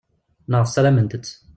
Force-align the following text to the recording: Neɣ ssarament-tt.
Neɣ 0.51 0.63
ssarament-tt. 0.65 1.27